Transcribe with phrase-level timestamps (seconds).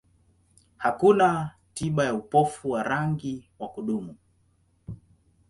[0.77, 4.15] Hakuna tiba ya upofu wa rangi wa kudumu.